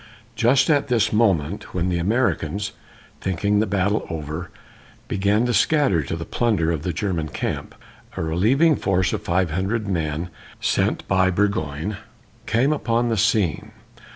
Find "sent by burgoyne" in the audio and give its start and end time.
10.59-11.97